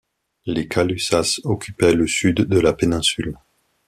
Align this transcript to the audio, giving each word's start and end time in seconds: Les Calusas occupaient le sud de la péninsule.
Les 0.47 0.67
Calusas 0.67 1.39
occupaient 1.43 1.93
le 1.93 2.07
sud 2.07 2.37
de 2.37 2.59
la 2.59 2.73
péninsule. 2.73 3.35